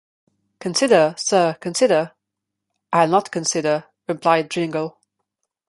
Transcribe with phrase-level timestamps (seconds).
[0.59, 2.13] ‘Consider, Sir, consider.’
[2.91, 4.97] ‘I’ll not consider,’ replied Jingle.